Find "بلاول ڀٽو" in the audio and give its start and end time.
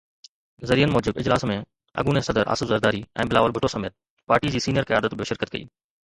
3.33-3.71